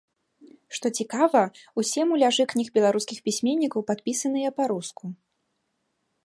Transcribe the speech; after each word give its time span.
Што 0.77 0.87
цікава, 1.01 1.43
усе 1.81 2.01
муляжы 2.11 2.43
кніг 2.53 2.67
беларускіх 2.79 3.17
пісьменнікаў 3.29 3.85
падпісаныя 3.91 4.49
па-руску. 4.63 5.05